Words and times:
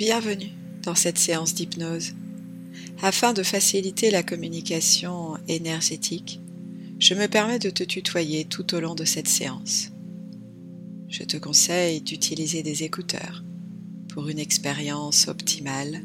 Bienvenue 0.00 0.52
dans 0.82 0.94
cette 0.94 1.18
séance 1.18 1.52
d'hypnose. 1.52 2.14
Afin 3.02 3.34
de 3.34 3.42
faciliter 3.42 4.10
la 4.10 4.22
communication 4.22 5.36
énergétique, 5.46 6.40
je 6.98 7.12
me 7.12 7.28
permets 7.28 7.58
de 7.58 7.68
te 7.68 7.84
tutoyer 7.84 8.46
tout 8.46 8.74
au 8.74 8.80
long 8.80 8.94
de 8.94 9.04
cette 9.04 9.28
séance. 9.28 9.90
Je 11.10 11.22
te 11.24 11.36
conseille 11.36 12.00
d'utiliser 12.00 12.62
des 12.62 12.82
écouteurs 12.82 13.44
pour 14.08 14.30
une 14.30 14.38
expérience 14.38 15.28
optimale 15.28 16.00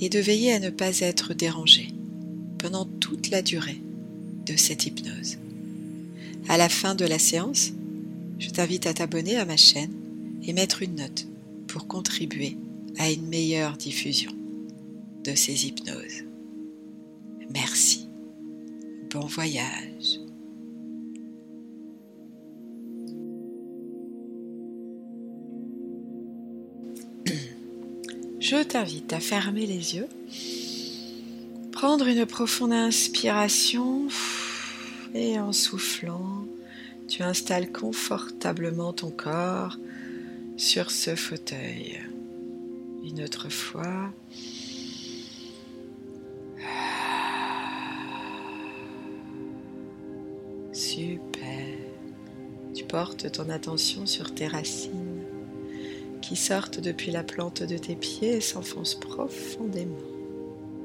et 0.00 0.08
de 0.08 0.20
veiller 0.20 0.52
à 0.52 0.60
ne 0.60 0.70
pas 0.70 1.00
être 1.00 1.34
dérangé 1.34 1.88
pendant 2.58 2.84
toute 2.84 3.30
la 3.30 3.42
durée 3.42 3.82
de 4.46 4.54
cette 4.56 4.86
hypnose. 4.86 5.38
À 6.48 6.56
la 6.56 6.68
fin 6.68 6.94
de 6.94 7.04
la 7.04 7.18
séance, 7.18 7.72
je 8.38 8.50
t'invite 8.50 8.86
à 8.86 8.94
t'abonner 8.94 9.38
à 9.38 9.44
ma 9.44 9.56
chaîne 9.56 9.90
et 10.44 10.52
mettre 10.52 10.82
une 10.82 10.94
note 10.94 11.26
pour 11.66 11.88
contribuer 11.88 12.56
à 12.98 13.10
une 13.10 13.26
meilleure 13.28 13.76
diffusion 13.76 14.32
de 15.24 15.34
ces 15.34 15.66
hypnoses. 15.66 16.24
Merci. 17.52 18.08
Bon 19.10 19.26
voyage. 19.26 20.20
Je 28.40 28.62
t'invite 28.62 29.12
à 29.12 29.20
fermer 29.20 29.66
les 29.66 29.96
yeux, 29.96 30.08
prendre 31.72 32.06
une 32.06 32.26
profonde 32.26 32.72
inspiration 32.72 34.08
et 35.14 35.38
en 35.38 35.52
soufflant, 35.52 36.46
tu 37.08 37.22
installes 37.22 37.70
confortablement 37.70 38.92
ton 38.94 39.10
corps 39.10 39.78
sur 40.56 40.90
ce 40.90 41.14
fauteuil. 41.14 42.00
Une 43.04 43.22
autre 43.22 43.48
fois. 43.50 44.10
Super. 50.72 51.78
Tu 52.74 52.84
portes 52.84 53.32
ton 53.32 53.50
attention 53.50 54.06
sur 54.06 54.34
tes 54.34 54.46
racines 54.46 55.22
qui 56.22 56.36
sortent 56.36 56.80
depuis 56.80 57.10
la 57.10 57.24
plante 57.24 57.62
de 57.62 57.76
tes 57.76 57.96
pieds 57.96 58.36
et 58.36 58.40
s'enfoncent 58.40 58.94
profondément 58.94 59.96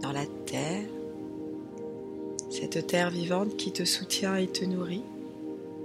dans 0.00 0.12
la 0.12 0.26
terre. 0.46 0.88
Cette 2.50 2.86
terre 2.86 3.10
vivante 3.10 3.56
qui 3.56 3.72
te 3.72 3.84
soutient 3.84 4.36
et 4.36 4.46
te 4.46 4.64
nourrit 4.64 5.02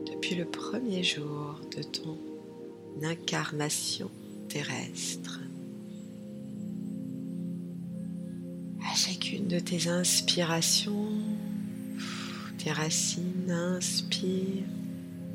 depuis 0.05 0.35
le 0.35 0.45
premier 0.45 1.03
jour 1.03 1.59
de 1.75 1.81
ton 1.81 2.17
incarnation 3.01 4.11
terrestre. 4.47 5.39
De 9.47 9.57
tes 9.57 9.87
inspirations, 9.87 11.09
tes 12.57 12.71
racines 12.71 13.49
inspirent 13.49 14.65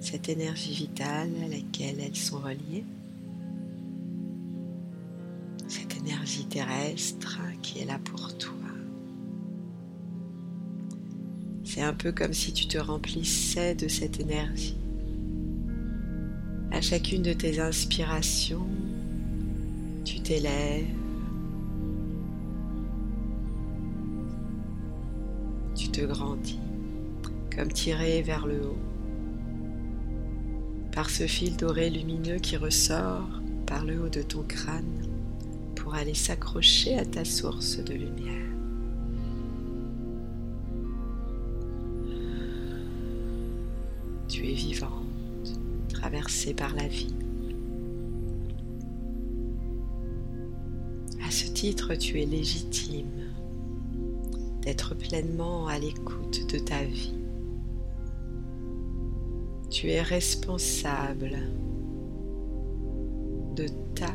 cette 0.00 0.28
énergie 0.28 0.74
vitale 0.74 1.30
à 1.44 1.48
laquelle 1.48 1.98
elles 1.98 2.14
sont 2.14 2.38
reliées. 2.38 2.84
Cette 5.66 5.96
énergie 5.96 6.44
terrestre 6.44 7.40
qui 7.62 7.80
est 7.80 7.86
là 7.86 7.98
pour 8.04 8.36
toi. 8.36 8.52
C'est 11.64 11.82
un 11.82 11.94
peu 11.94 12.12
comme 12.12 12.34
si 12.34 12.52
tu 12.52 12.68
te 12.68 12.78
remplissais 12.78 13.74
de 13.74 13.88
cette 13.88 14.20
énergie. 14.20 14.76
À 16.70 16.80
chacune 16.80 17.22
de 17.22 17.32
tes 17.32 17.58
inspirations, 17.58 18.68
tu 20.04 20.20
t'élèves. 20.20 21.03
Te 25.94 26.00
grandis 26.00 26.58
comme 27.54 27.70
tiré 27.70 28.20
vers 28.20 28.48
le 28.48 28.66
haut 28.66 28.78
par 30.90 31.08
ce 31.08 31.28
fil 31.28 31.56
doré 31.56 31.88
lumineux 31.88 32.38
qui 32.38 32.56
ressort 32.56 33.28
par 33.64 33.84
le 33.84 34.02
haut 34.02 34.08
de 34.08 34.22
ton 34.22 34.42
crâne 34.42 35.06
pour 35.76 35.94
aller 35.94 36.14
s'accrocher 36.14 36.98
à 36.98 37.04
ta 37.04 37.24
source 37.24 37.78
de 37.78 37.94
lumière. 37.94 38.48
Tu 44.28 44.48
es 44.48 44.54
vivante, 44.54 45.60
traversée 45.90 46.54
par 46.54 46.74
la 46.74 46.88
vie. 46.88 47.14
À 51.24 51.30
ce 51.30 51.46
titre, 51.52 51.94
tu 51.94 52.20
es 52.20 52.26
légitime 52.26 53.23
d'être 54.64 54.94
pleinement 54.94 55.66
à 55.66 55.78
l'écoute 55.78 56.50
de 56.50 56.58
ta 56.58 56.82
vie. 56.84 57.14
Tu 59.70 59.90
es 59.90 60.00
responsable 60.00 61.32
de 63.56 63.66
ta 63.94 64.06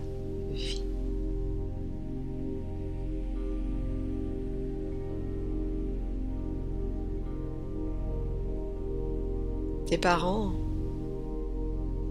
vie. 0.52 0.84
Tes 9.86 9.98
parents, 9.98 10.52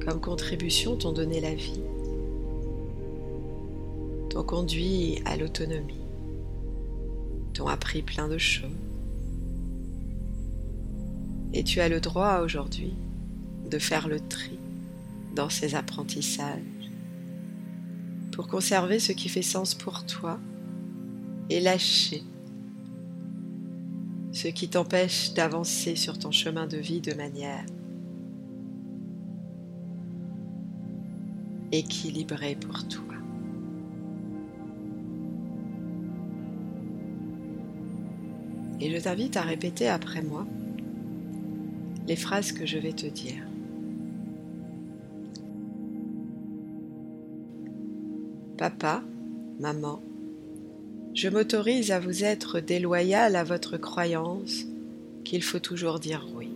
comme 0.04 0.20
contribution, 0.20 0.96
t'ont 0.96 1.12
donné 1.12 1.40
la 1.40 1.54
vie, 1.54 1.80
t'ont 4.30 4.42
conduit 4.42 5.22
à 5.24 5.36
l'autonomie, 5.36 6.07
t'ont 7.58 7.66
appris 7.66 8.02
plein 8.02 8.28
de 8.28 8.38
choses. 8.38 8.70
Et 11.52 11.64
tu 11.64 11.80
as 11.80 11.88
le 11.88 11.98
droit 11.98 12.38
aujourd'hui 12.38 12.94
de 13.68 13.80
faire 13.80 14.06
le 14.06 14.20
tri 14.20 14.56
dans 15.34 15.50
ces 15.50 15.74
apprentissages 15.74 16.62
pour 18.30 18.46
conserver 18.46 19.00
ce 19.00 19.10
qui 19.10 19.28
fait 19.28 19.42
sens 19.42 19.74
pour 19.74 20.06
toi 20.06 20.38
et 21.50 21.58
lâcher 21.58 22.22
ce 24.30 24.46
qui 24.46 24.68
t'empêche 24.68 25.34
d'avancer 25.34 25.96
sur 25.96 26.16
ton 26.16 26.30
chemin 26.30 26.68
de 26.68 26.76
vie 26.76 27.00
de 27.00 27.14
manière 27.14 27.66
équilibrée 31.72 32.54
pour 32.54 32.86
toi. 32.86 33.02
Je 38.98 39.04
t'invite 39.04 39.36
à 39.36 39.42
répéter 39.42 39.86
après 39.86 40.22
moi 40.22 40.44
les 42.08 42.16
phrases 42.16 42.50
que 42.50 42.66
je 42.66 42.78
vais 42.78 42.92
te 42.92 43.06
dire. 43.06 43.44
Papa, 48.56 49.04
maman, 49.60 50.02
je 51.14 51.28
m'autorise 51.28 51.92
à 51.92 52.00
vous 52.00 52.24
être 52.24 52.58
déloyal 52.58 53.36
à 53.36 53.44
votre 53.44 53.76
croyance 53.76 54.64
qu'il 55.22 55.44
faut 55.44 55.60
toujours 55.60 56.00
dire 56.00 56.26
oui. 56.34 56.48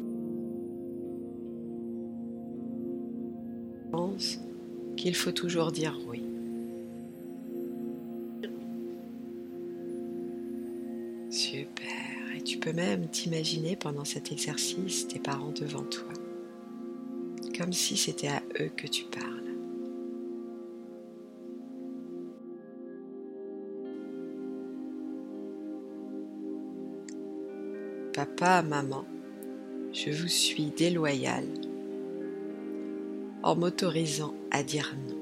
Qu'il 4.97 5.15
faut 5.15 5.33
toujours 5.33 5.71
dire 5.71 5.97
oui. 6.09 6.32
Peux 12.63 12.73
même 12.73 13.09
t'imaginer 13.09 13.75
pendant 13.75 14.05
cet 14.05 14.31
exercice 14.31 15.09
tes 15.09 15.19
parents 15.19 15.51
devant 15.51 15.83
toi. 15.83 16.13
Comme 17.59 17.73
si 17.73 17.97
c'était 17.97 18.29
à 18.29 18.41
eux 18.61 18.71
que 18.77 18.87
tu 18.87 19.05
parles. 19.05 19.27
Papa, 28.15 28.63
maman, 28.63 29.05
je 29.93 30.11
vous 30.13 30.29
suis 30.29 30.67
déloyal 30.67 31.45
en 33.43 33.57
m'autorisant 33.57 34.35
à 34.53 34.63
dire 34.63 34.95
non. 35.09 35.17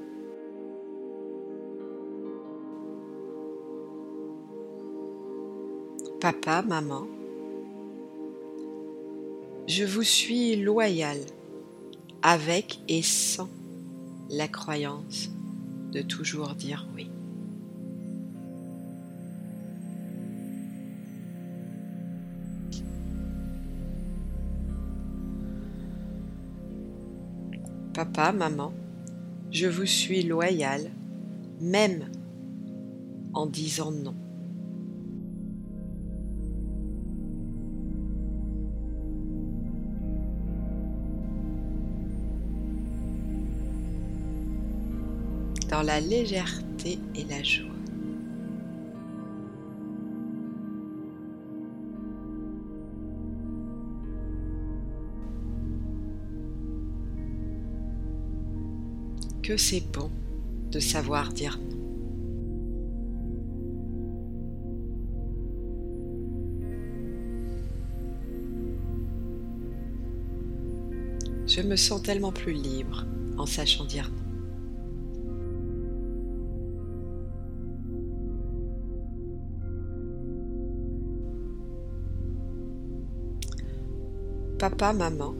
Papa, 6.19 6.61
maman, 6.61 7.07
je 9.67 9.83
vous 9.83 10.03
suis 10.03 10.55
loyal 10.55 11.17
avec 12.21 12.79
et 12.87 13.01
sans 13.01 13.49
la 14.29 14.47
croyance 14.47 15.29
de 15.91 16.01
toujours 16.01 16.55
dire 16.55 16.87
oui. 16.95 17.09
Papa, 27.93 28.31
maman, 28.31 28.73
je 29.51 29.67
vous 29.67 29.85
suis 29.85 30.23
loyal, 30.23 30.91
même 31.59 32.09
en 33.33 33.45
disant 33.45 33.91
non. 33.91 34.15
Dans 45.71 45.81
la 45.81 45.99
légèreté 45.99 46.99
et 47.15 47.23
la 47.23 47.41
joie. 47.41 47.71
que 59.41 59.57
c'est 59.57 59.83
bon 59.91 60.09
de 60.71 60.79
savoir 60.79 61.33
dire 61.33 61.59
non. 61.59 61.77
Je 71.47 71.61
me 71.61 71.75
sens 71.75 72.01
tellement 72.01 72.31
plus 72.31 72.53
libre 72.53 73.05
en 73.37 73.45
sachant 73.45 73.83
dire 73.83 74.09
non. 74.09 74.20
Papa, 84.61 84.93
maman, 84.93 85.33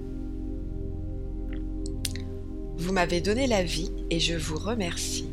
vous 2.76 2.92
m'avez 2.92 3.22
donné 3.22 3.46
la 3.46 3.62
vie 3.62 3.92
et 4.10 4.20
je 4.20 4.34
vous 4.34 4.58
remercie. 4.58 5.30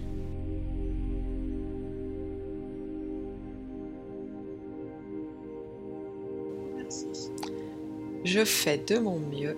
Je 8.25 8.45
fais 8.45 8.77
de 8.77 8.99
mon 8.99 9.21
mieux, 9.21 9.57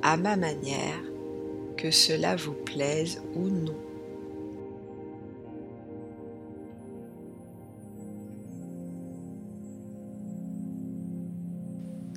à 0.00 0.16
ma 0.16 0.36
manière, 0.36 1.02
que 1.76 1.90
cela 1.90 2.36
vous 2.36 2.54
plaise 2.54 3.20
ou 3.34 3.50
non. 3.50 3.76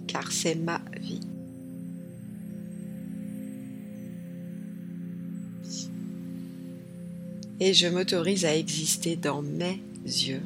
Car 0.07 0.31
c'est 0.31 0.56
ma 0.56 0.80
vie. 0.98 1.31
Et 7.62 7.75
je 7.75 7.88
m'autorise 7.88 8.44
à 8.44 8.56
exister 8.56 9.16
dans 9.16 9.42
mes 9.42 9.80
yeux. 10.04 10.42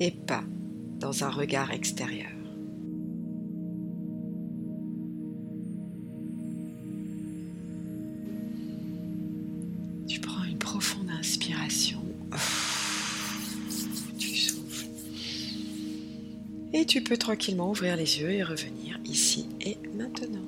et 0.00 0.10
pas 0.10 0.42
dans 0.98 1.22
un 1.22 1.30
regard 1.30 1.70
extérieur. 1.70 2.43
Et 16.76 16.86
tu 16.86 17.02
peux 17.02 17.16
tranquillement 17.16 17.70
ouvrir 17.70 17.96
les 17.96 18.20
yeux 18.20 18.32
et 18.32 18.42
revenir 18.42 18.98
ici 19.04 19.46
et 19.60 19.78
maintenant. 19.94 20.42